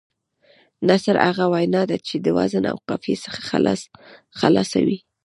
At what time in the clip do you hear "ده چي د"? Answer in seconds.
1.89-2.27